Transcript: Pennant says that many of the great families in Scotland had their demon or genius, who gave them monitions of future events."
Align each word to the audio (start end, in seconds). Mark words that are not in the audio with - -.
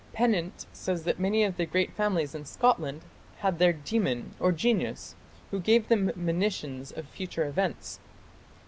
Pennant 0.13 0.65
says 0.73 1.03
that 1.03 1.19
many 1.19 1.43
of 1.43 1.57
the 1.57 1.65
great 1.67 1.93
families 1.93 2.33
in 2.33 2.43
Scotland 2.45 3.01
had 3.37 3.59
their 3.59 3.71
demon 3.71 4.33
or 4.39 4.51
genius, 4.51 5.13
who 5.51 5.59
gave 5.59 5.89
them 5.89 6.11
monitions 6.15 6.91
of 6.91 7.05
future 7.07 7.45
events." 7.45 7.99